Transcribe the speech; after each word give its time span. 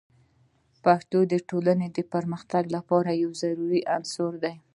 پښتو 0.83 1.19
د 1.31 1.33
ټولنې 1.49 1.87
د 1.97 1.99
پرمختګ 2.13 2.63
لپاره 2.75 3.09
یو 3.23 3.31
ضروري 3.43 3.81
عنصر 3.95 4.31
دی. 4.43 4.55